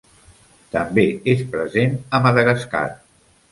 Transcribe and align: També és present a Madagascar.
També 0.75 1.03
és 1.35 1.45
present 1.53 1.95
a 2.19 2.23
Madagascar. 2.27 2.85